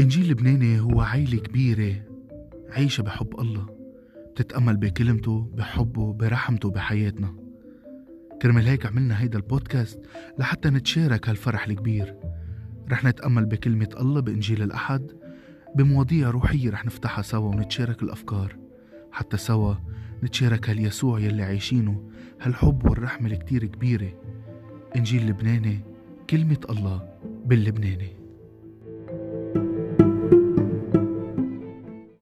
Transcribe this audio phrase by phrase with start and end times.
[0.00, 1.94] إنجيل لبناني هو عيلة كبيرة
[2.70, 3.66] عايشة بحب الله
[4.32, 7.34] بتتأمل بكلمته بحبه برحمته بحياتنا.
[8.42, 10.00] كرمال هيك عملنا هيدا البودكاست
[10.38, 12.16] لحتى نتشارك هالفرح الكبير.
[12.90, 15.12] رح نتأمل بكلمة الله بإنجيل الأحد
[15.74, 18.56] بمواضيع روحية رح نفتحها سوا ونتشارك الأفكار.
[19.12, 19.74] حتى سوا
[20.24, 22.10] نتشارك هاليسوع يلي عايشينه
[22.40, 24.12] هالحب والرحمة الكتير كبيرة.
[24.96, 25.80] إنجيل لبناني
[26.30, 27.08] كلمة الله
[27.46, 28.19] باللبناني.